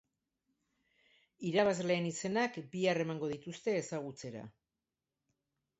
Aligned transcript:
Irabazleen 1.49 2.07
izenak 2.13 2.59
bihar 2.73 3.03
emango 3.07 3.33
dituzte 3.37 3.79
ezagutzera. 3.83 4.45